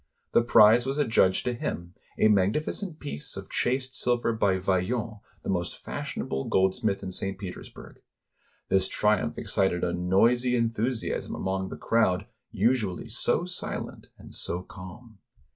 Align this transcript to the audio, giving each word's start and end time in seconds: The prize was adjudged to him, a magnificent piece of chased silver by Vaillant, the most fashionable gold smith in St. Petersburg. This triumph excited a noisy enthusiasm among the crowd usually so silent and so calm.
The 0.31 0.41
prize 0.41 0.83
was 0.87 0.97
adjudged 0.97 1.43
to 1.45 1.53
him, 1.53 1.93
a 2.17 2.27
magnificent 2.27 2.99
piece 2.99 3.37
of 3.37 3.51
chased 3.51 3.93
silver 3.95 4.33
by 4.33 4.57
Vaillant, 4.57 5.19
the 5.43 5.49
most 5.51 5.77
fashionable 5.77 6.45
gold 6.45 6.73
smith 6.73 7.03
in 7.03 7.11
St. 7.11 7.37
Petersburg. 7.37 8.01
This 8.67 8.87
triumph 8.87 9.37
excited 9.37 9.83
a 9.83 9.93
noisy 9.93 10.55
enthusiasm 10.55 11.35
among 11.35 11.69
the 11.69 11.77
crowd 11.77 12.25
usually 12.49 13.09
so 13.09 13.45
silent 13.45 14.07
and 14.17 14.33
so 14.33 14.63
calm. 14.63 15.19